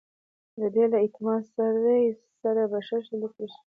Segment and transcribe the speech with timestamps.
[0.59, 2.03] د ده له اعتمادي سړي
[2.41, 3.59] سره به ښه سلوک وشي.